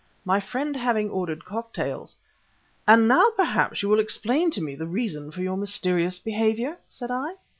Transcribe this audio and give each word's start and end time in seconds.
My 0.25 0.39
friend 0.39 0.75
having 0.75 1.11
ordered 1.11 1.45
cocktails 1.45 2.15
"And 2.87 3.07
now 3.07 3.27
perhaps 3.35 3.83
you 3.83 3.89
will 3.89 3.99
explain 3.99 4.49
to 4.49 4.59
me 4.59 4.73
the 4.73 4.87
reason 4.87 5.29
for 5.29 5.43
your 5.43 5.57
mysterious 5.57 6.17
behavior?" 6.17 6.79
said 6.89 7.11
I. 7.11 7.35